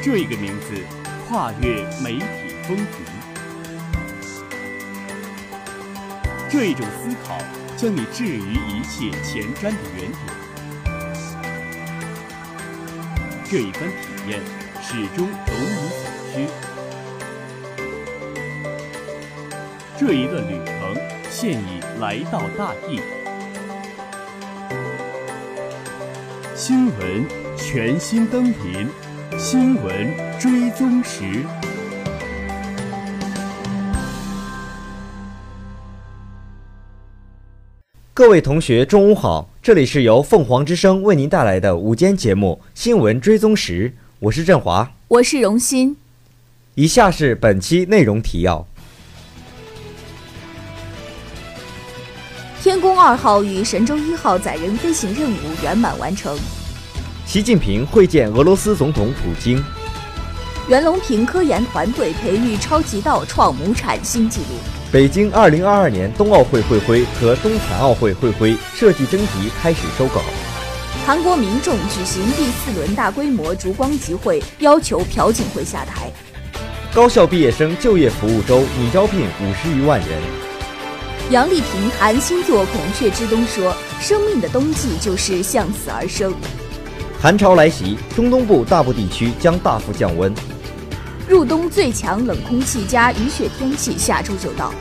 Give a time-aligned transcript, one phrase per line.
[0.00, 0.74] 这个名字
[1.28, 2.84] 跨越媒体风云，
[6.48, 7.36] 这一种思考
[7.76, 10.16] 将你置于一切前瞻的原点，
[13.44, 13.96] 这一番体
[14.28, 14.40] 验
[14.80, 16.00] 始终如你所
[16.32, 16.46] 需。
[19.98, 20.96] 这一段旅程
[21.28, 23.02] 现已来到大地，
[26.54, 27.26] 新闻
[27.56, 29.07] 全新登临。
[29.50, 31.42] 新闻追踪时，
[38.12, 39.48] 各位同学，中午好！
[39.62, 45.96] 这里是由凤凰之声为您带来的午间节目《新闻追踪时》，我是振华，我是荣鑫。
[46.74, 48.66] 以下是本期内容提要：
[52.60, 56.38] 天宫二号与神舟一号载人飞行任务圆满完成。
[57.28, 59.62] 习近平会见俄罗斯总统普京。
[60.66, 64.56] 袁隆平科研团队培育超级稻创亩产新纪录。
[64.90, 70.22] 北京2022年冬奥会会徽和冬残奥会会徽设计征集开始收稿。
[71.06, 76.10] 韩国民众举行第四轮大规模烛光集会，要求朴槿惠下台。
[76.94, 80.08] 高校毕业生就业服务周拟招聘五十余万人。
[81.28, 86.32] 杨丽萍谈星座孔雀之冬说：“生命的冬季就是向死而生。”
[87.20, 90.32] 寒潮来袭，中东部大部地区将大幅降温。
[91.28, 94.72] 入冬最强冷空气加雨雪天气下周就到。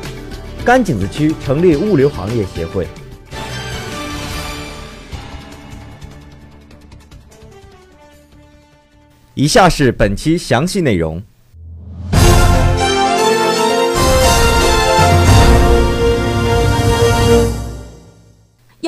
[0.64, 2.88] 甘井子区成立物流行业协会。
[9.34, 11.20] 以下是本期详细内容。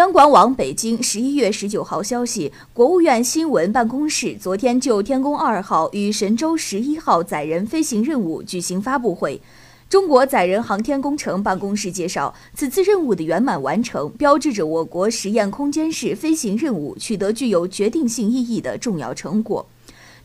[0.09, 9.39] 央广网北京十一月十九号消息，国务院新闻办公室昨天就天宫二号与神舟十一号载人飞行任务举行发布会。
[9.87, 19.67] 中国载人航天工程办公室介绍，此次任务的圆满完成，标志着我国实验空间式飞行任务取得具有决定性意义的重要成果。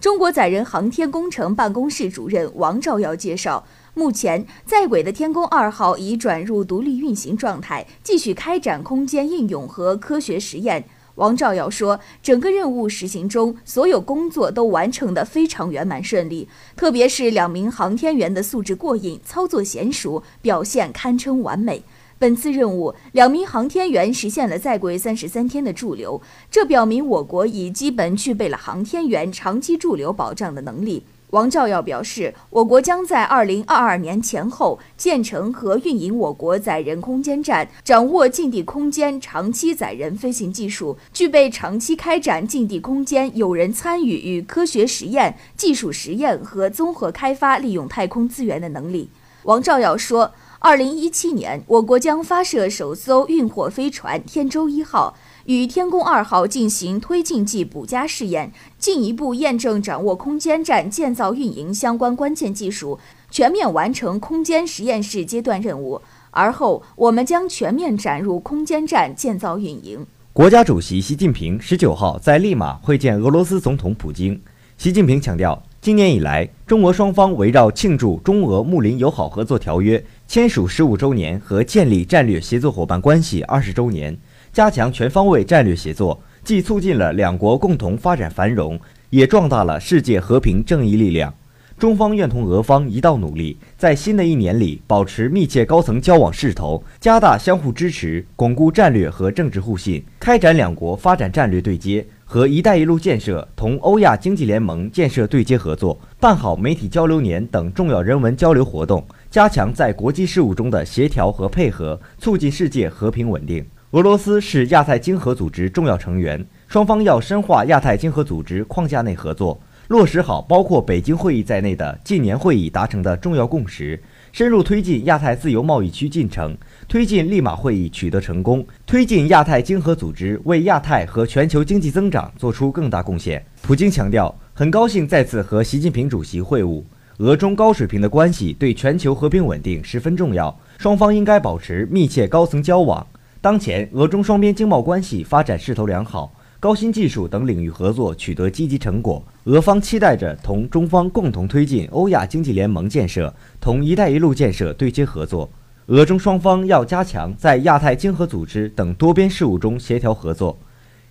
[0.00, 3.62] 中国载人航天工程办公室主任王兆耀介绍。
[3.94, 10.84] 目前在轨的天宫二号已转入独立运行状态，继续开展空间应用和科学实验。
[11.14, 21.84] 王兆尧说，整个任务实行中，所有工作都完成的非常圆满顺利，特别是两名航天员的素质过硬，操作娴熟，表现堪称完美。
[22.18, 31.04] 本次任务，两名航天员实现了在轨三十三天的驻留，这表明我国已基本具备了航天员长期驻留保障的能力。
[31.34, 49.10] 王兆耀表示，我国将在二零二二年前后建成和运营我国载人空间站，掌握近地空间长期载人飞行技术，具备长期开展近地空间有人参与与科学实验、技术实验和综合开发利用太空资源的能力。
[49.42, 55.16] 王兆耀说，二零一七年，我国将发射首艘运货飞船“天舟一号”。
[55.46, 62.98] 与天宫二号进行推进剂补加试验，进一步验证掌握空间站建造运营相关关键技术，
[63.30, 66.00] 全面完成空间实验室阶段任务。
[66.30, 70.06] 而后，我们将全面转入空间站建造运营。
[70.32, 74.40] 国家主席习近平十九号在利马会见俄罗斯总统普京。
[74.78, 84.16] 习近平强调，今年以来，中俄双方围绕庆祝中俄睦邻友好合作条约签署十五周年和建立战略协作伙伴关系二十周年。
[84.54, 88.78] 加强全方位战略协作，既促进了两国共同发展繁荣，
[89.10, 91.34] 也壮大了世界和平正义力量。
[91.76, 113.66] 中方愿同俄方一道努力，在新的一年里保持密切高层交往势头，加大相互支持，巩固战略和政治互信，开展两国发展战略对接和“一带一路”建设同欧亚经济联盟建设对接合作，办好媒体交流年等重要人文交流活动，加强在国际事务中的协调和配合，促进世界和平稳定。
[113.94, 124.02] 俄罗斯是亚太经合组织重要成员，双方要深化亚太经合组织框架内合作，落实好包括北京会议在内的近年会议达成的重要共识，
[124.32, 126.58] 深入推进亚太自由贸易区进程，
[126.88, 133.40] 推进利马会议取得成功，推进亚太经合组织为亚太和全球经济增长做出更大贡献。
[133.62, 136.82] 普京强调，很高兴再次和习近平主席会晤，
[137.18, 143.06] 俄中高水平的关系对全球和平稳定十分重要，双方应该保持密切高层交往。
[143.44, 149.22] 当前，俄中双边经贸关系发展势头良好，高新技术等领域合作取得积极成果。
[149.44, 155.50] 俄方期待着同中方共同推进欧亚经济联盟建设，同“一带一路”建设对接合作。
[155.88, 160.58] 俄中双方要加强在亚太经合组织等多边事务中协调合作。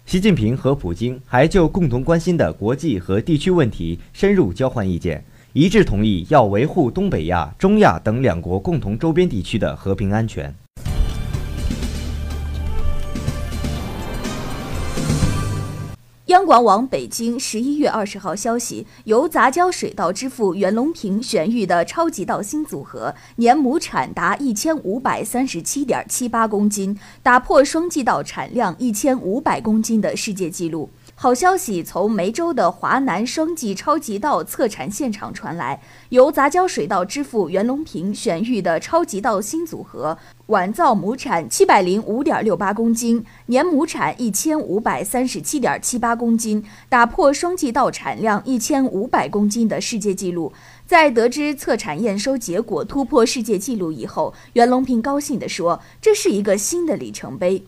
[0.08, 10.52] 习近平和普京还就共同关心的国际和地区问题深入交换意见，一致同意要维护东北亚、中亚等两国共同周边地区的和平安全。
[16.44, 30.90] 央广网北京十一月二十号消息，由杂交水稻之父袁隆平选育的超级稻新组合，年亩产达一千五百三十七点七八公斤，打破双季稻产量一千五百公斤的世界纪录。
[31.16, 35.80] 好消息从梅州的华南双季超级稻测产现场传来，
[36.10, 40.18] 由杂交水稻之父袁隆平选育的超级稻新组合，
[40.48, 50.52] 晚造亩产七百零五点六八公斤，年亩产一千五百三十七点七八公斤，打破双季稻产量一千五百公斤的世界纪录。
[50.86, 57.64] 在得知测产验收结果突破世界纪录以后，袁隆平高兴地说：“这是一个新的里程碑。”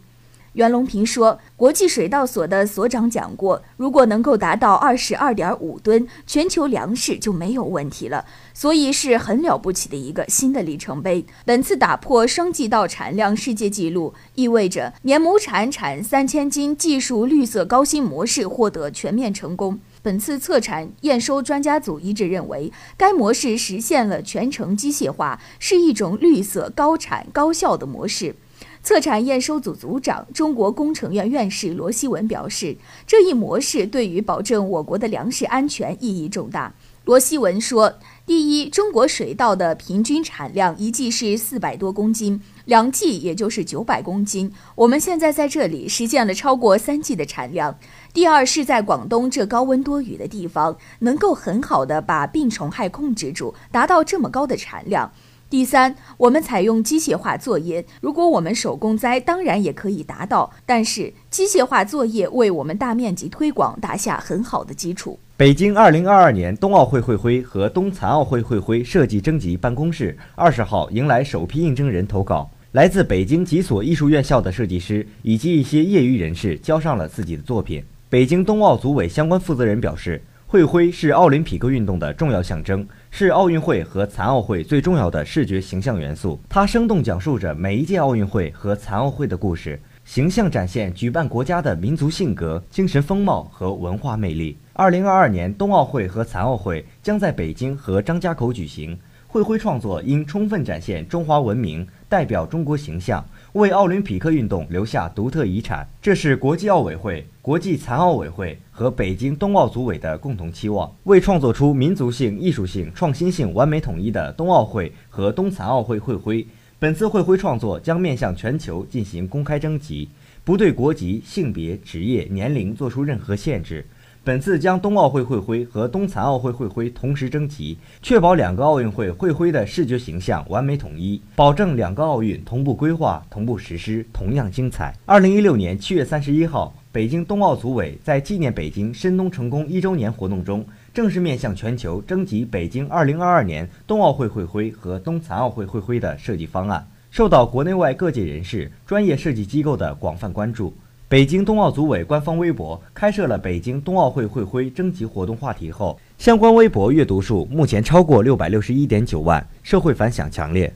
[0.55, 8.23] 袁隆平说：“国际水稻所的所长讲过，如果能够达到二十二点五吨，全球粮食就没有问题了。
[8.53, 11.25] 所以是很了不起的一个新的里程碑。
[11.43, 19.77] 本次打破双季稻产量世界纪录，意味着年亩产产三千斤技术绿色高新模式获得全面成功。
[20.01, 28.37] 本次测产验收专家组一致认为，该模式实现了全程机械化，是一种绿色、高产、高效的模式。”
[28.85, 32.77] 测产验收组组长、中国工程院院士罗希文表示，
[33.07, 36.71] 这一模式对于保证我国的粮食安全意义重大。
[37.05, 37.95] 罗希文说
[38.27, 44.51] ：“第一，中国水稻的平均产量一季是四百多公斤，两季也就是九百公斤。
[44.75, 47.79] 我们现在在这里实现了超过三季的产量。
[48.13, 55.11] 第二，是在广东这高温多雨的地方，能够很好的把病虫害控制住，达到这么高的产量。”
[55.47, 57.85] 第三，我们采用机械化作业。
[58.01, 65.19] 如果我们手工栽，当然也可以达到，但是机械化作业为我们大面积推广打下很好的基础。
[65.37, 77.83] 北京2022年冬奥会会徽和冬残奥会会徽设计征集办公室二十号迎来首批应征人投稿，来自北京几所艺术院校的设计师以及一些业余人士交上了自己的作品。
[78.09, 80.19] 北京冬奥组委相关负责人表示。
[80.47, 86.37] 会徽是奥林匹克运动的重要象征，是奥运会和残奥会最重要的视觉形象元素。
[86.49, 94.57] 它生动讲述着每一届奥运会和残奥会的故事，形象展现举办国家的民族性格、精神风貌和文化魅力。
[94.73, 98.99] 二零二二年冬奥会和残奥会将在北京和张家口举行。
[99.27, 103.23] 会徽创作应充分展现中华文明，代表中国形象。
[103.55, 110.93] 为奥林匹克运动留下独特遗产，这是国际奥委会、国际残奥委会和北京冬奥组委的共同期望。
[111.05, 116.45] 为创作出民族性、艺术性、创新性完美统一的冬奥会和冬残奥会会徽，
[116.77, 120.09] 本次会徽创作将面向全球进行公开征集，
[120.43, 123.85] 不对国籍、性别、职业、年龄作出任何限制。
[124.25, 134.91] 本次将冬奥会会徽和冬残奥会会徽同时征集，确保两个奥运会会徽的视觉形象完美统一，保证两个奥运同步规划、同步实施，同样精彩。
[135.05, 150.75] 二零一六年七月三十一号，北京冬奥组委在纪念北京申冬成功一周年活动中，正式面向全球征集北京二零二二年冬奥会会徽和冬残奥会会徽的设计方案，受到国内外各界人士、专业设计机构的广泛关注。
[151.07, 160.73] 北京冬奥组委官方微博开设了北京冬奥会会徽征集活动话题后，相关微博阅读数目前超过六百六十一点九万，社会反响强烈。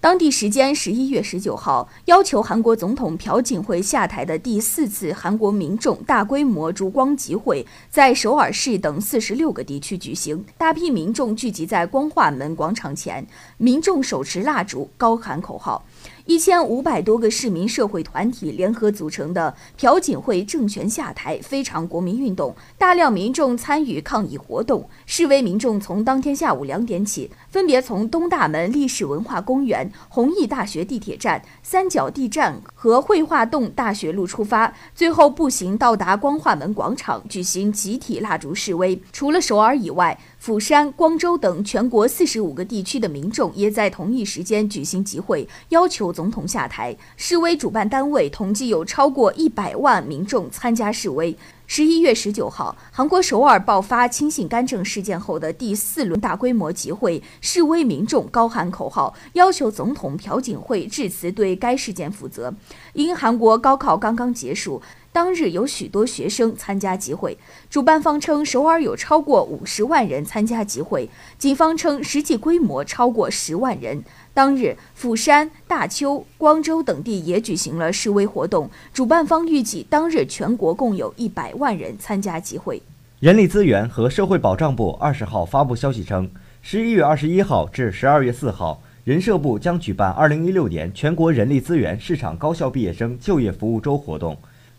[0.00, 10.44] 当地时间十一月十九号，要求韩国总统朴槿惠下台的第四次韩国民众大规模烛光集会，在首尔市等四十六个地区举行。
[10.56, 13.26] 大批民众聚集在光化门广场前，
[13.56, 15.84] 民众手持蜡烛，高喊口号。
[16.28, 24.86] 一千五百多个市民社会团体联合组成的朴槿惠政权下台非常国民运动，大量民众参与抗议活动。
[25.06, 39.00] 示威民众从当天下午两点起，分别从东大门历史文化公园、弘毅大学地铁站、三角地站和绘画洞大学路出发，最后步行到达光化门广场举行集体蜡烛示威。
[39.14, 46.96] 除了首尔以外，釜山、光州等全国四十五个地区的民众也在同一时间举行集会，要求总统下台。
[47.16, 51.36] 示威主办单位统计有超过一百万民众参加示威。
[51.66, 62.54] 十一月十九号，韩国首尔爆发亲信干政事件后的第四轮大规模集会，示威民众高喊口号，要求总统朴槿惠致辞对该事件负责。
[62.94, 64.80] 因韩国高考刚刚结束。
[65.18, 67.36] 当日有许多学生参加集会，
[67.68, 74.00] 主办方称首尔有超过五十万人参加集会，警方称实际规模超过十万人。
[74.32, 78.70] 当日，釜山、大邱、光州等地也举行了示威活动。
[78.94, 82.80] 主办方预计，当日全国共有一百万人参加集会。
[83.18, 86.30] 人力资源和社会保障部二十号发布消息称，
[86.62, 94.38] 十一月二十一号至十二月四号，人社部将举办二零一六年全国人力资源市场高校毕业生就业服务周活动。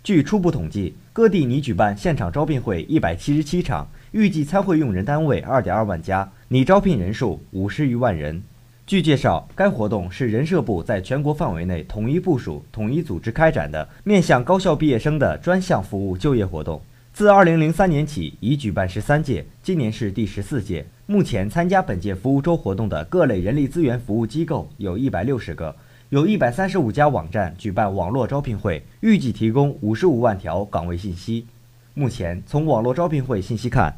[0.10, 8.42] 据初步统计，各地拟举办现场招聘会一百七十七场，预计参会用人单位二点二万家，拟招聘人数五十余万人。
[8.88, 16.82] 据介绍，该活动是人社部在全国范围内统一部署、统一组织开展的面向高校毕业生的专项服务就业活动。
[17.14, 20.84] 自2003年起，已举办十三届，今年是第十四届。
[21.06, 25.76] 目前参加本届服务周活动的各类人力资源服务机构有一百六十个，
[26.10, 31.46] 有一百三十五家网站举办网络招聘会，预计提供五十五万条岗位信息。
[31.94, 33.96] 目前从网络招聘会信息看，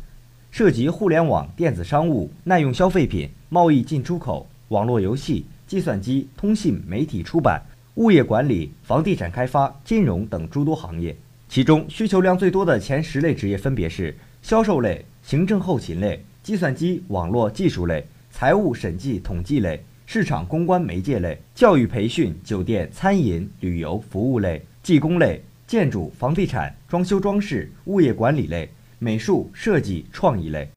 [0.52, 4.46] 涉及互联网、电子商务、耐用消费品、贸易进出口。
[4.68, 7.62] 网络游戏、计算机、通信、媒体、出版、
[7.96, 11.16] 物业管理、房地产开发、金融等诸多行业，
[11.48, 19.82] 其中需求量最多的前十类职业分别是销售类、行政后勤类、计算机网络技术类、财务审计统计类、
[20.14, 30.68] 市场公关媒介类、教育培训、酒店餐饮旅游服务类、技工类、建筑房地产装修装饰、物业管理类、美术设计创意类。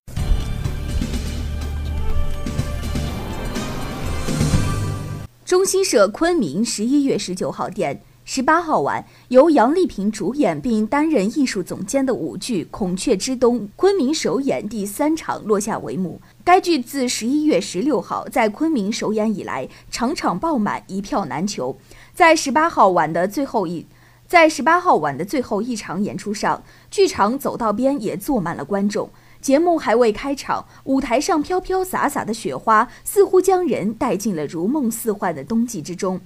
[5.45, 16.19] 中新社昆明十一月十九号电，十八号晚，由杨丽萍主演并担任艺术总监的舞剧《孔雀之东》昆明首演第三场落下帷幕。
[16.43, 21.77] 该剧自十一月十六号在昆明首演以来，场场爆满，一票难求。
[22.15, 23.87] 在十八号晚的最后一，
[24.27, 29.11] 在十八号晚的最后一场演出上，剧场走道边也坐满了观众。
[29.43, 36.19] 节目还未开场，舞台上飘飘洒洒的雪花似乎将人带进了如梦似幻的冬季之中。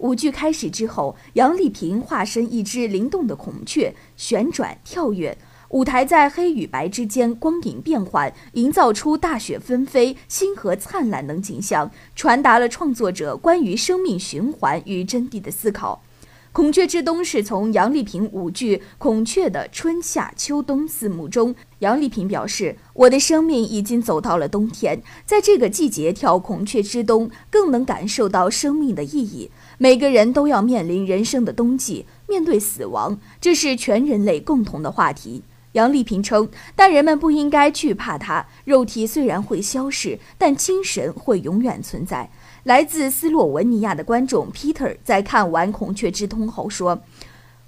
[0.00, 5.36] 舞剧开始之后，杨丽萍化身一只灵动的孔雀，旋转跳跃，
[5.68, 16.02] 舞台在黑与白之间光影变幻，营造出大雪纷飞、星河灿烂等景象，传达了创作者关于生命循环与真谛的思考。
[16.52, 29.48] 《孔雀之冬》是从杨丽萍舞剧《孔雀》的春夏秋冬四幕中，杨丽萍表示：“我的生命已经走到了冬天，在这个季节跳《孔雀之冬》，更能感受到生命的意义。
[29.82, 42.30] 每个人都要面临人生的冬季，面对死亡，这是全人类共同的话题。”杨丽萍称：“但人们不应该惧怕它，肉体虽然会消逝，但精神会永远存在。”
[42.64, 47.00] 来自斯洛文尼亚的观众 Peter 在看完《孔雀之通》后说：“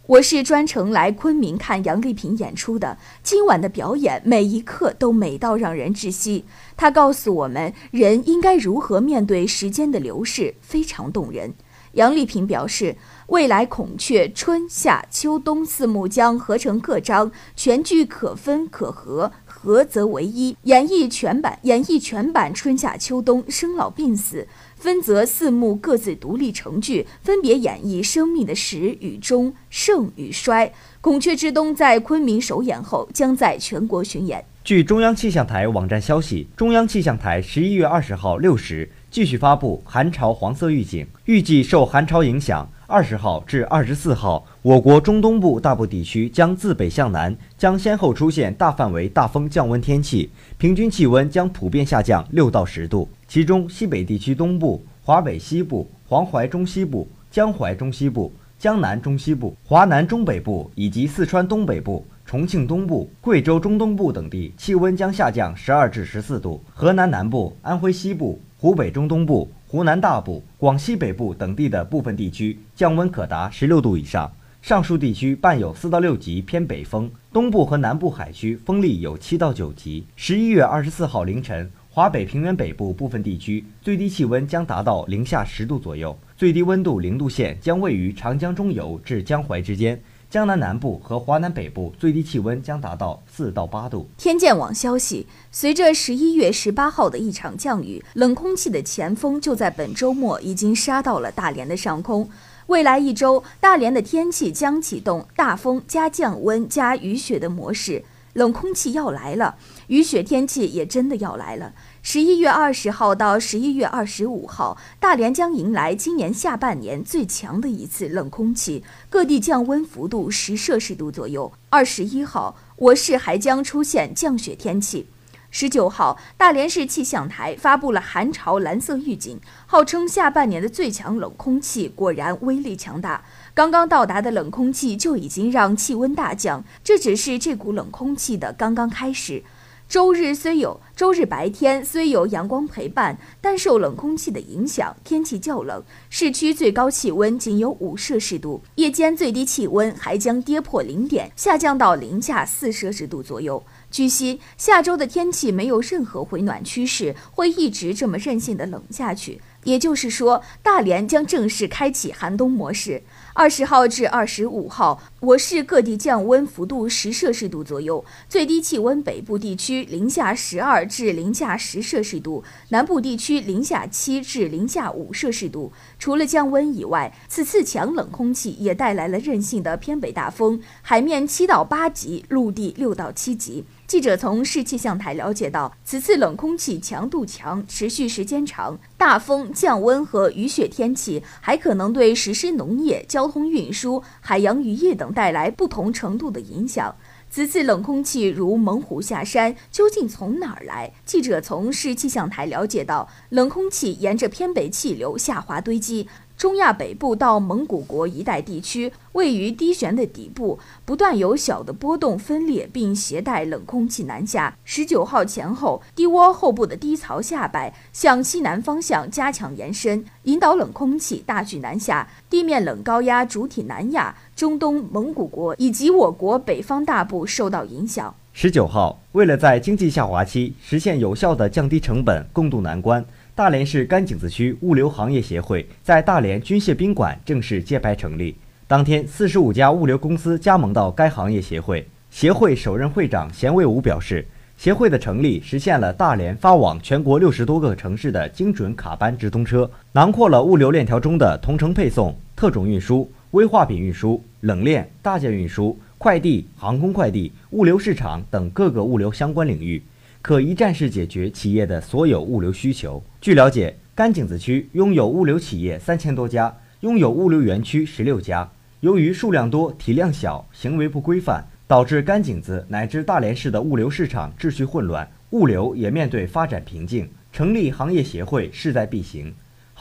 [0.05, 2.99] 我是专程来昆明看杨丽萍演出的。
[3.23, 6.45] 今晚的表演每一刻都美到让人窒息。
[6.77, 11.55] 他告诉我们人应该如何面对时间的流逝，非常动人。”
[11.93, 12.97] 杨丽萍表示，
[13.27, 24.49] 未来《孔雀》春夏秋冬四幕将合成各章，全剧可分可合，合则为一，演绎全版演绎全版春夏秋冬生老病死。
[24.75, 30.67] 分则四幕各自独立成剧，分别演绎生命的始与终、盛与衰。
[31.01, 34.45] 《孔雀之冬》在昆明首演后，将在全国巡演。
[34.65, 53.07] 据中央气象台网站消息，中央气象台十一月二十号六时继续发布寒潮黄色预警，预计受寒潮影响，二十号至二十四号，我国中东部大部地区将自北向南将先后出现大范围大风降温天气，平均气温将普遍下降六到十度。
[53.29, 74.33] 其中，西北地区东部、华北西部、黄淮中西部、江淮中西部、江南中西部、华南中北部以及四川东北部、重庆东部、贵州中东部等地气温将下降十二至十四度；河南南部、安徽西部、湖北中东部、湖南大部、广西北部等地的部分地区降温可达十六度以上。
[74.61, 80.07] 上述地区伴有四到六级偏北风，东部和南部海区风力有七到九级。
[80.15, 81.69] 十一月二十四号凌晨。
[81.91, 90.01] 华北平原北部部分地区最低气温将达到零下十度左右，最低温度零度线将位于长江中游至江淮之间。
[90.33, 94.09] 江南南部和华南北部最低气温将达到四到八度。
[94.17, 102.27] 天健网消息，随着十一月十八号的一场降雨，冷空气的前锋就在本周末已经杀到了大连的上空。
[102.69, 108.03] 未来一周，大连的天气将启动大风加降温加雨雪的模式。
[108.33, 109.57] 冷空气要来了，
[109.89, 111.75] 雨雪天气也真的要来了。
[112.05, 121.53] 十一月二十号到十一月二十五号，大连将迎来今年下半年最强的一次冷空气，各地降温幅度十摄氏度左右。
[121.71, 125.07] 二十一号，我市还将出现降雪天气。
[125.53, 133.23] 十九号，大连市气象台发布了寒潮蓝色预警，号称下半年的最强冷空气果然威力强大。
[133.55, 139.45] 刚刚到达的冷空气就已经让气温大降，这只是这股冷空气的刚刚开始。
[139.93, 145.85] 周日虽有周日白天虽有阳光陪伴，但受冷空气的影响，天气较冷。
[146.09, 153.63] 市区最高气温仅有五摄氏度，夜间最低气温还将跌破零点，下降到零下四摄氏度左右。
[153.91, 159.43] 据悉，下周的天气没有任何回暖趋势，会一直这么任性的冷下去。
[159.65, 163.03] 也就是说，大连将正式开启寒冬模式。
[163.35, 175.73] 二十号至二十五号，我市各地降温幅度十摄氏度左右，最低气温北部地区零下十二至零下十摄氏度，南部地区零下七至零下五摄氏度。
[175.99, 183.65] 除了降温以外，此次强冷空气也带来了任性的偏北大风，海面七到八级，陆地六到七级。
[183.93, 196.97] 记者从市气象台了解到，此次冷空气强度强，持续时间长，大风、降温和雨雪天气还可能对实施农业、交通运输、海洋渔业等带来不同程度的影响。
[197.35, 200.93] 此次冷空气如猛虎下山，究竟从哪儿来？
[201.07, 206.07] 记者从市气象台了解到，冷空气沿着偏北气流下滑堆积。
[206.37, 214.57] 中亚北部到蒙古国一带地区，位于低旋的底部，不断有小的波动分裂，并携带冷空气南下。
[214.65, 228.13] 十九号前后，低涡后部的低槽下摆向西南方向加强延伸，引导冷空气大举南下，地面冷高压主体南亚、中东、蒙古国以及我国北方大部受到影响。
[228.33, 233.05] 十九号，为了在经济下滑期实现有效的降低成本、共度难关。
[233.37, 238.35] 大连市甘井子区物流行业协会在大连军械宾馆正式揭牌成立。
[238.67, 241.87] 当天，四十五家物流公司加盟到该行业协会。
[242.11, 244.27] 协会首任会长咸卫武表示，
[244.59, 259.83] 协会的成立实现了大连发往全国六十多个城市的精准卡班直通车，囊括了物流链条中的同城配送、特种运输、危化品运输、冷链、大件运输、快递、航空快递、物流市场等各个物流相关领域。
[260.21, 263.03] 可一站式解决企业的所有物流需求。
[263.23, 268.47] 据了解，甘井子区拥有物流企业三千多家，拥有物流园区十六家。
[268.81, 277.09] 由于数量多、体量小、行为不规范，导致甘井子乃至大连市的物流市场秩序混乱，物流也面对发展瓶颈。
[277.33, 279.33] 成立行业协会势在必行。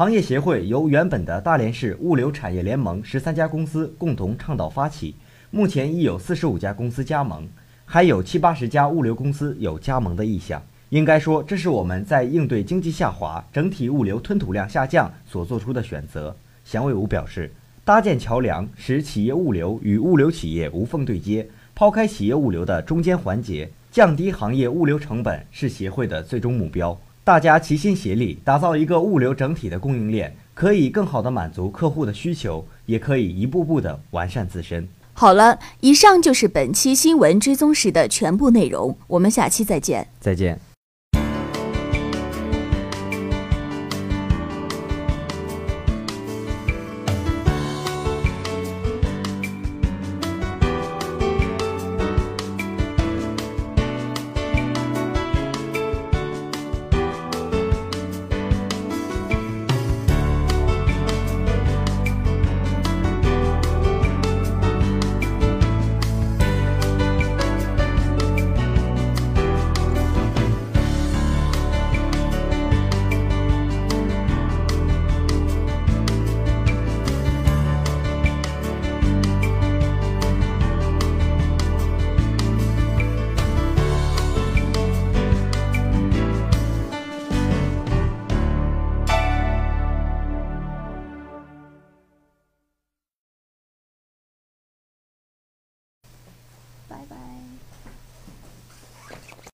[0.01, 5.13] 行业协会由原本的大连市物流产业联盟十三家公司共同倡导发起，
[5.51, 7.47] 目前已有四十五家公司加盟。
[7.85, 10.59] 还有七八十家物流公司有加盟的意向，
[10.89, 16.35] 应该说这是我们在应对经济下滑、整体物流吞吐量下降所做出的选择。
[16.65, 17.53] 祥伟武表示，
[17.85, 26.99] 搭建桥梁，使企业物流与物流企业无缝对接，抛开企业物流的中间环节，降低行业物流成本是协会的最终目标。
[27.31, 34.85] 大家齐心协力，打造一个物流整体的供应链，可以更好的满足客户的需求，也可以一步步的完善自身。
[35.13, 40.05] 好了，以上就是本期新闻追踪时的全部内容，我们下期再见。
[40.19, 40.70] 再见。